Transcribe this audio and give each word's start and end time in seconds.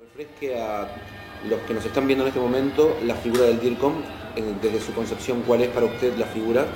Refresque 0.00 0.56
a 0.60 0.86
los 1.48 1.58
que 1.62 1.74
nos 1.74 1.84
están 1.84 2.06
viendo 2.06 2.24
en 2.24 2.28
este 2.28 2.38
momento 2.38 2.96
la 3.04 3.16
figura 3.16 3.46
del 3.46 3.58
DIRCOM, 3.58 3.94
eh, 4.36 4.54
desde 4.62 4.80
su 4.80 4.92
concepción, 4.92 5.42
¿cuál 5.44 5.62
es 5.62 5.70
para 5.70 5.86
usted 5.86 6.16
la 6.16 6.26
figura? 6.26 6.66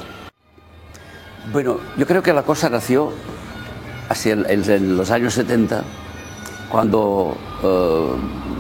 Bueno, 1.53 1.79
yo 1.97 2.05
creo 2.05 2.21
que 2.21 2.33
la 2.33 2.43
cosa 2.43 2.69
nació 2.69 3.13
hacia 4.09 4.33
en 4.33 4.97
los 4.97 5.13
años 5.13 5.35
70, 5.35 5.85
cuando 6.69 7.37
eh, 7.63 8.09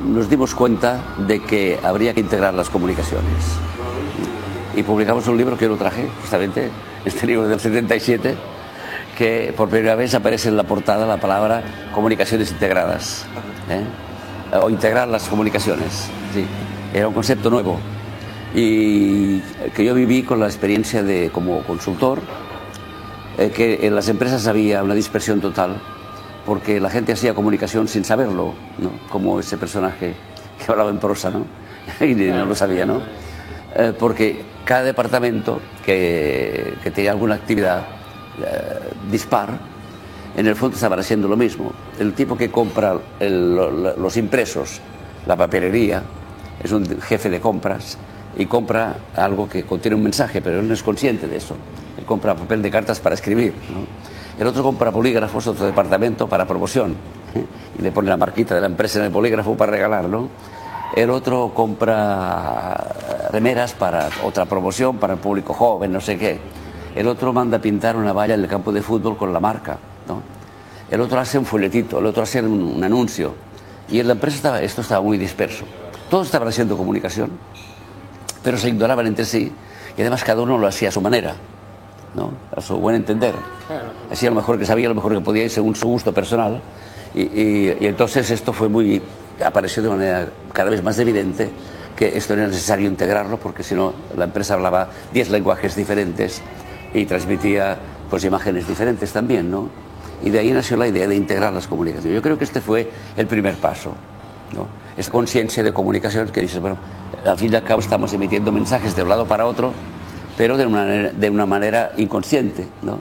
nos 0.06 0.30
dimos 0.30 0.54
cuenta 0.54 1.16
de 1.26 1.42
que 1.42 1.80
habría 1.82 2.14
que 2.14 2.20
integrar 2.20 2.54
las 2.54 2.70
comunicaciones. 2.70 3.44
Y 4.76 4.84
publicamos 4.84 5.26
un 5.26 5.38
libro 5.38 5.58
que 5.58 5.64
yo 5.64 5.72
lo 5.72 5.76
traje, 5.76 6.08
justamente, 6.20 6.70
este 7.04 7.26
libro 7.26 7.48
del 7.48 7.58
77, 7.58 8.36
que 9.18 9.52
por 9.56 9.68
primera 9.68 9.96
vez 9.96 10.14
aparece 10.14 10.50
en 10.50 10.56
la 10.56 10.62
portada 10.62 11.04
la 11.04 11.16
palabra 11.16 11.64
comunicaciones 11.92 12.52
integradas. 12.52 13.26
¿eh? 13.68 13.82
O 14.60 14.68
integrar 14.68 15.08
las 15.08 15.28
comunicaciones. 15.28 16.10
Era 16.92 17.08
un 17.08 17.14
concepto 17.14 17.48
nuevo. 17.48 17.78
Y 18.54 19.38
que 19.74 19.84
yo 19.84 19.94
viví 19.94 20.22
con 20.22 20.40
la 20.40 20.46
experiencia 20.46 21.02
de 21.02 21.30
como 21.30 21.62
consultor, 21.62 22.20
eh, 23.38 23.50
que 23.50 23.86
en 23.86 23.94
las 23.94 24.08
empresas 24.08 24.46
había 24.46 24.82
una 24.82 24.94
dispersión 24.94 25.40
total, 25.40 25.80
porque 26.44 26.80
la 26.80 26.90
gente 26.90 27.12
hacía 27.12 27.32
comunicación 27.32 27.88
sin 27.88 28.04
saberlo, 28.04 28.52
¿no? 28.78 28.90
como 29.08 29.40
ese 29.40 29.56
personaje 29.56 30.14
que 30.58 30.70
hablaba 30.70 30.90
en 30.90 30.98
prosa, 30.98 31.30
¿no? 31.30 31.46
y 32.04 32.14
no 32.14 32.44
lo 32.44 32.54
sabía, 32.54 32.84
¿no? 32.84 33.00
Eh, 33.74 33.94
porque 33.98 34.44
cada 34.66 34.82
departamento 34.82 35.60
que, 35.84 36.74
que 36.82 36.90
tenía 36.90 37.12
alguna 37.12 37.36
actividad 37.36 37.84
eh, 38.38 38.80
dispar, 39.10 39.58
en 40.36 40.46
el 40.46 40.56
fondo 40.56 40.74
estaba 40.74 40.96
haciendo 40.96 41.28
lo 41.28 41.36
mismo. 41.36 41.72
El 41.98 42.14
tipo 42.14 42.36
que 42.36 42.50
compra 42.50 42.96
los 43.20 44.16
impresos, 44.16 44.80
la 45.26 45.36
papelería, 45.36 46.02
es 46.62 46.72
un 46.72 46.86
jefe 47.00 47.28
de 47.28 47.40
compras 47.40 47.98
y 48.36 48.46
compra 48.46 48.96
algo 49.16 49.48
que 49.48 49.64
contiene 49.64 49.96
un 49.96 50.02
mensaje, 50.02 50.40
pero 50.40 50.60
él 50.60 50.68
no 50.68 50.74
es 50.74 50.82
consciente 50.82 51.26
de 51.26 51.36
eso. 51.36 51.56
Él 51.98 52.04
compra 52.04 52.34
papel 52.34 52.62
de 52.62 52.70
cartas 52.70 53.00
para 53.00 53.14
escribir. 53.14 53.52
El 54.38 54.46
otro 54.46 54.62
compra 54.62 54.90
bolígrafos, 54.90 55.46
otro 55.46 55.66
departamento 55.66 56.26
para 56.26 56.46
promoción. 56.46 56.96
¿eh? 57.34 57.44
Y 57.78 57.82
le 57.82 57.92
pone 57.92 58.08
la 58.08 58.16
marquita 58.16 58.54
de 58.54 58.60
la 58.60 58.66
empresa 58.66 58.98
en 58.98 59.06
el 59.06 59.10
bolígrafo 59.10 59.54
para 59.56 59.72
regalar. 59.72 60.08
¿no? 60.08 60.28
El 60.94 61.10
otro 61.10 61.52
compra 61.54 63.28
remeras 63.30 63.74
para 63.74 64.08
otra 64.24 64.46
promoción, 64.46 64.96
para 64.96 65.14
el 65.14 65.18
público 65.18 65.52
joven, 65.52 65.92
no 65.92 66.00
sé 66.00 66.18
qué. 66.18 66.38
El 66.94 67.08
otro 67.08 67.32
manda 67.32 67.58
pintar 67.58 67.96
una 67.96 68.12
valla 68.12 68.34
en 68.34 68.40
el 68.40 68.48
campo 68.48 68.72
de 68.72 68.82
fútbol 68.82 69.16
con 69.16 69.32
la 69.32 69.40
marca. 69.40 69.78
¿No? 70.14 70.22
El 70.90 71.00
otro 71.00 71.18
hace 71.18 71.38
un 71.38 71.46
folletito, 71.46 71.98
el 71.98 72.06
otro 72.06 72.22
hace 72.22 72.40
un, 72.42 72.62
un 72.76 72.84
anuncio. 72.84 73.34
Y 73.90 74.00
en 74.00 74.06
la 74.08 74.12
empresa 74.14 74.36
estaba, 74.36 74.60
esto 74.62 74.80
estaba 74.82 75.00
muy 75.02 75.16
disperso. 75.18 75.64
Todos 76.10 76.26
estaban 76.26 76.48
haciendo 76.48 76.76
comunicación, 76.76 77.30
pero 78.42 78.58
se 78.58 78.68
ignoraban 78.68 79.06
entre 79.06 79.24
sí 79.24 79.50
y 79.96 80.00
además 80.00 80.22
cada 80.24 80.42
uno 80.42 80.58
lo 80.58 80.66
hacía 80.66 80.88
a 80.88 80.92
su 80.92 81.00
manera, 81.00 81.34
¿no? 82.14 82.32
a 82.54 82.60
su 82.60 82.76
buen 82.76 82.96
entender. 82.96 83.34
Hacía 84.10 84.30
lo 84.30 84.36
mejor 84.36 84.58
que 84.58 84.66
sabía, 84.66 84.88
lo 84.88 84.94
mejor 84.94 85.14
que 85.14 85.20
podía 85.20 85.44
y 85.44 85.48
según 85.48 85.74
su 85.74 85.88
gusto 85.88 86.12
personal. 86.12 86.60
Y, 87.14 87.22
y- 87.22 87.76
y 87.80 87.86
entonces 87.86 88.30
esto 88.30 88.52
fue 88.52 88.68
muy, 88.68 89.00
apareció 89.44 89.82
de 89.82 89.88
manera 89.90 90.28
cada 90.52 90.70
vez 90.70 90.82
más 90.82 90.98
evidente 90.98 91.50
que 91.96 92.16
esto 92.16 92.32
era 92.34 92.46
necesario 92.46 92.88
integrarlo 92.88 93.36
porque 93.38 93.62
si 93.62 93.74
no 93.74 93.92
la 94.16 94.24
empresa 94.24 94.54
hablaba 94.54 94.88
10 95.12 95.28
lenguajes 95.30 95.76
diferentes 95.76 96.40
y 96.94 97.04
transmitía 97.06 97.76
pues 98.10 98.24
imágenes 98.24 98.66
diferentes 98.66 99.12
también, 99.12 99.50
¿no? 99.50 99.68
Y 100.22 100.30
de 100.30 100.38
ahí 100.38 100.52
nació 100.52 100.76
la 100.76 100.86
idea 100.86 101.06
de 101.06 101.16
integrar 101.16 101.52
las 101.52 101.66
comunicaciones. 101.66 102.14
Yo 102.14 102.22
creo 102.22 102.38
que 102.38 102.44
este 102.44 102.60
fue 102.60 102.90
el 103.16 103.26
primer 103.26 103.56
paso, 103.56 103.94
¿no? 104.54 104.68
Conciencia 105.10 105.62
de 105.62 105.72
comunicación 105.72 106.28
que 106.28 106.40
dices, 106.40 106.60
bueno, 106.60 106.76
al 107.24 107.36
fin 107.36 107.52
y 107.52 107.56
al 107.56 107.64
cabo 107.64 107.80
estamos 107.80 108.12
emitiendo 108.12 108.52
mensajes 108.52 108.94
de 108.94 109.02
un 109.02 109.08
lado 109.08 109.26
para 109.26 109.46
otro, 109.46 109.72
pero 110.36 110.56
de 110.56 110.66
una 110.66 110.84
de 110.84 111.30
una 111.30 111.46
manera 111.46 111.92
inconsciente, 111.96 112.66
¿no? 112.82 113.00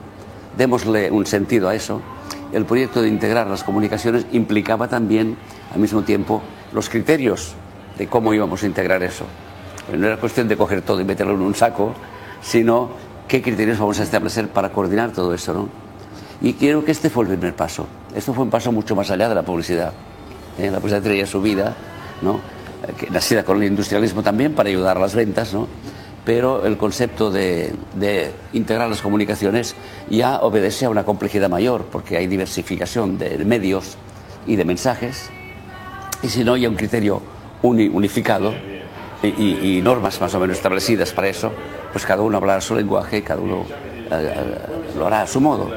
Démosle 0.56 1.10
un 1.10 1.26
sentido 1.26 1.68
a 1.68 1.74
eso. 1.74 2.00
El 2.52 2.64
proyecto 2.64 3.00
de 3.00 3.08
integrar 3.08 3.46
las 3.46 3.62
comunicaciones 3.62 4.26
implicaba 4.32 4.88
también, 4.88 5.36
al 5.72 5.80
mismo 5.80 6.02
tiempo, 6.02 6.42
los 6.72 6.88
criterios 6.88 7.54
de 7.96 8.08
cómo 8.08 8.34
íbamos 8.34 8.62
a 8.62 8.66
integrar 8.66 9.02
eso. 9.02 9.24
No 9.96 10.06
era 10.06 10.16
cuestión 10.16 10.48
de 10.48 10.56
coger 10.56 10.82
todo 10.82 11.00
y 11.00 11.04
meterlo 11.04 11.34
en 11.34 11.40
un 11.40 11.54
saco, 11.54 11.94
sino 12.42 12.90
qué 13.28 13.42
criterios 13.42 13.78
vamos 13.78 14.00
a 14.00 14.02
establecer 14.02 14.48
para 14.48 14.70
coordinar 14.72 15.12
todo 15.12 15.32
eso, 15.34 15.54
¿no? 15.54 15.68
Y 16.42 16.54
creo 16.54 16.84
que 16.84 16.90
este 16.90 17.08
fue 17.08 17.24
el 17.24 17.30
primer 17.30 17.54
paso. 17.54 17.86
Esto 18.14 18.34
fue 18.34 18.44
un 18.44 18.50
paso 18.50 18.72
mucho 18.72 18.96
más 18.96 19.10
allá 19.10 19.28
de 19.28 19.34
la 19.34 19.42
publicidad. 19.42 19.92
¿eh? 20.58 20.70
La 20.70 20.78
publicidad 20.78 21.02
traía 21.02 21.26
su 21.26 21.40
vida, 21.40 21.74
¿no? 22.20 22.40
Nacida 23.10 23.44
con 23.44 23.58
el 23.62 23.68
industrialismo 23.68 24.22
también 24.22 24.54
para 24.54 24.68
ayudar 24.68 24.96
a 24.96 25.00
las 25.00 25.14
ventas, 25.14 25.54
¿no? 25.54 25.68
Pero 26.24 26.66
el 26.66 26.76
concepto 26.76 27.30
de, 27.30 27.72
integrar 28.52 28.88
las 28.88 29.00
comunicaciones 29.00 29.74
ya 30.10 30.38
obedece 30.40 30.84
a 30.86 30.90
una 30.90 31.04
complejidad 31.04 31.48
mayor, 31.48 31.84
porque 31.90 32.16
hay 32.16 32.26
diversificación 32.26 33.18
de 33.18 33.38
medios 33.44 33.96
y 34.46 34.56
de 34.56 34.64
mensajes, 34.64 35.30
y 36.22 36.28
si 36.28 36.42
no 36.44 36.54
hay 36.54 36.66
un 36.66 36.74
criterio 36.74 37.22
uni- 37.62 37.88
unificado 37.88 38.52
y, 39.22 39.28
y- 39.28 39.78
y 39.78 39.82
normas 39.82 40.20
más 40.20 40.34
o 40.34 40.40
menos 40.40 40.56
establecidas 40.56 41.12
para 41.12 41.28
eso, 41.28 41.52
pues 41.92 42.04
cada 42.06 42.22
uno 42.22 42.36
hablará 42.38 42.60
su 42.60 42.74
lenguaje, 42.74 43.22
cada 43.22 43.40
uno 43.40 43.64
eh, 44.10 44.10
eh, 44.10 44.58
lo 44.96 45.06
hará 45.06 45.22
a 45.22 45.26
su 45.26 45.40
modo. 45.40 45.70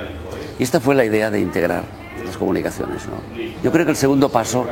Y 0.60 0.64
esta 0.64 0.80
fue 0.80 0.96
la 0.96 1.06
idea 1.06 1.30
de 1.30 1.40
integrar 1.40 1.84
las 2.26 2.38
comunicaciones. 2.38 3.04
Yo 3.64 3.72
creo 3.72 3.86
que 3.86 3.92
el 3.92 3.98
segundo 3.98 4.30
paso, 4.30 4.66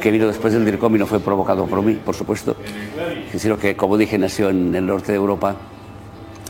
que 0.00 0.10
vino 0.10 0.26
después 0.26 0.52
del 0.52 0.64
DIRCOM 0.64 0.96
y 0.96 0.98
no 0.98 1.06
fue 1.06 1.20
provocado 1.20 1.66
por 1.66 1.82
mí, 1.82 1.94
por 1.94 2.14
supuesto, 2.14 2.56
sino 3.36 3.58
que, 3.58 3.76
como 3.76 3.96
dije, 3.96 4.18
nació 4.18 4.48
en 4.48 4.74
el 4.74 4.86
norte 4.86 5.12
de 5.12 5.16
Europa, 5.16 5.56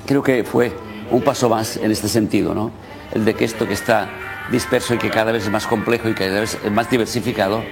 creo 0.07 0.23
que 0.23 0.45
fue 0.45 0.73
un 1.11 1.23
paso 1.23 1.49
más 1.49 1.77
en 1.77 1.91
este 1.91 2.09
sentido, 2.09 2.55
¿no? 2.55 2.71
El 3.13 3.25
de 3.25 3.35
que 3.35 3.45
esto 3.45 3.67
que 3.67 3.75
está 3.75 4.09
disperso 4.51 4.95
y 4.95 4.99
que 4.99 5.11
cada 5.11 5.33
vez 5.33 5.45
es 5.45 5.51
más 5.51 5.67
complejo 5.67 6.09
y 6.09 6.15
que 6.15 6.27
cada 6.27 6.41
vez 6.41 6.59
es 6.65 6.73
más 6.73 6.89
diversificado, 6.91 7.63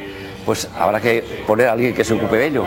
pues 0.45 0.69
habrá 0.79 1.01
que 1.01 1.43
poner 1.47 1.69
a 1.69 1.73
alguien 1.73 1.95
que 1.95 2.05
se 2.05 2.15
ocupe 2.15 2.37
de 2.37 2.47
ello. 2.47 2.65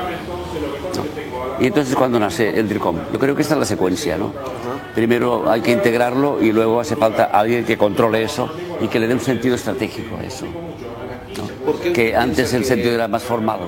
Y 1.60 1.68
entonces 1.68 1.96
cuando 1.96 2.20
nace 2.20 2.58
el 2.58 2.70
DIRCOM, 2.70 2.98
yo 3.12 3.20
creo 3.20 3.36
que 3.36 3.42
esta 3.42 3.56
es 3.56 3.60
la 3.60 3.66
secuencia, 3.66 4.18
¿no? 4.18 4.34
Primero 4.96 5.50
hay 5.50 5.62
que 5.62 5.72
integrarlo 5.72 6.42
y 6.42 6.52
luego 6.52 6.80
hace 6.80 6.96
falta 6.96 7.26
alguien 7.26 7.66
que 7.66 7.78
controle 7.78 8.24
eso 8.24 8.50
y 8.82 8.88
que 8.88 9.00
le 9.00 9.08
dé 9.08 9.14
un 9.14 9.20
sentido 9.20 9.56
estratégico 9.56 10.18
a 10.18 10.24
eso. 10.24 10.46
¿no? 10.46 11.94
Que 11.94 12.16
antes 12.16 12.54
el 12.54 12.66
sentido 12.66 12.94
era 12.94 13.08
más 13.08 13.24
formal. 13.24 13.60